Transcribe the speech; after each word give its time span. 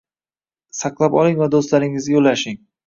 Saqlab 0.79 1.21
oling 1.21 1.39
va 1.43 1.51
do'stlaringizga 1.59 2.21
ulashing 2.25 2.63
👇 2.67 2.69